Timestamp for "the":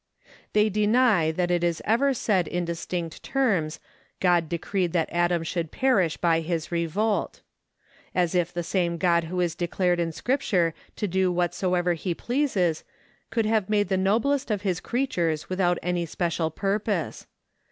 8.51-8.63, 13.89-13.95